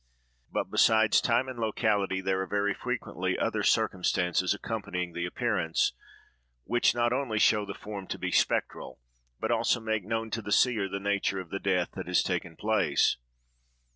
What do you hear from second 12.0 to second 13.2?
has taken place.